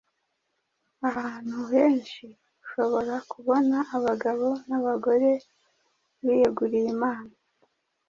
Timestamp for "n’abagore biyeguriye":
4.67-6.87